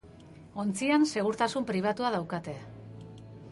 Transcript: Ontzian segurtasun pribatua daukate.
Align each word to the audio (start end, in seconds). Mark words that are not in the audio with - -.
Ontzian 0.63 1.05
segurtasun 1.11 1.69
pribatua 1.73 2.13
daukate. 2.19 2.59